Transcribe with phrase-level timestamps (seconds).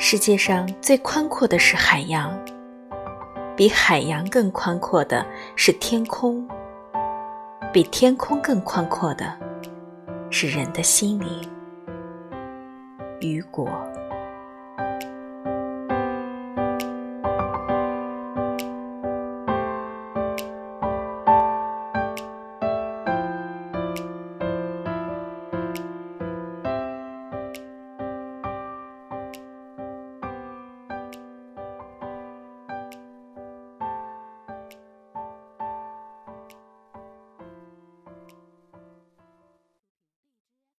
[0.00, 2.32] 世界上最宽阔的是海洋
[3.56, 5.26] 比海洋更宽阔的
[5.56, 6.48] 是天空
[7.72, 9.36] 比天空更宽阔的
[10.30, 11.42] 是人的心灵。
[13.20, 13.68] 雨果。